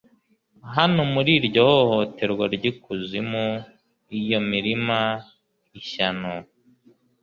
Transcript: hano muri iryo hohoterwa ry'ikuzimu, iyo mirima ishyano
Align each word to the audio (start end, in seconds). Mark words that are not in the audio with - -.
hano 0.75 1.01
muri 1.13 1.31
iryo 1.39 1.61
hohoterwa 1.73 2.45
ry'ikuzimu, 2.55 3.45
iyo 4.19 4.39
mirima 4.49 4.97
ishyano 5.79 6.33